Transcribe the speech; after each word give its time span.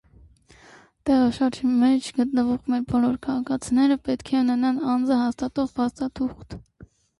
Տեղաշարժի 1.09 1.73
մեջ 1.83 2.07
գտնվող 2.15 2.73
մեր 2.75 2.87
բոլոր 2.95 3.21
քաղաքացիները 3.27 3.99
պետք 4.09 4.33
է 4.35 4.41
ունենան 4.43 4.83
անձը 4.97 5.21
հաստատող 5.23 5.73
փաստաթուղթ։ 5.79 6.61